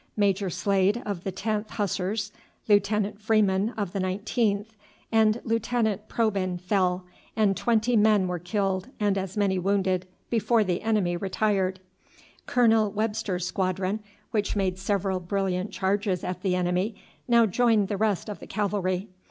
Major 0.17 0.49
Slade 0.49 1.03
of 1.05 1.23
the 1.23 1.31
10th 1.31 1.69
Hussars, 1.69 2.31
Lieutenant 2.67 3.21
Freeman 3.21 3.69
of 3.77 3.93
the 3.93 3.99
19th, 3.99 4.69
and 5.11 5.39
Lieutenant 5.43 6.09
Probyn 6.09 6.59
fell, 6.59 7.05
and 7.35 7.55
twenty 7.55 7.95
men 7.95 8.27
were 8.27 8.39
killed 8.39 8.87
and 8.99 9.15
as 9.15 9.37
many 9.37 9.59
wounded 9.59 10.07
before 10.31 10.63
the 10.63 10.81
enemy 10.81 11.17
retired. 11.17 11.79
Colonel 12.47 12.91
Webster's 12.91 13.45
squadron, 13.45 13.99
which 14.31 14.55
made 14.55 14.79
several 14.79 15.19
brilliant 15.19 15.69
charges 15.69 16.23
at 16.23 16.41
the 16.41 16.55
enemy, 16.55 16.95
now 17.27 17.45
joined 17.45 17.87
the 17.87 17.95
rest 17.95 18.27
of 18.27 18.39
the 18.39 18.47
cavalry. 18.47 19.07